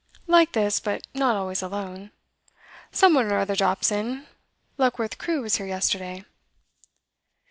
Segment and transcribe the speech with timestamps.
[0.25, 2.09] 'Like this, but not always alone.
[2.91, 4.25] Some one or other drops in.
[4.79, 6.25] Luckworth Crewe was here yesterday.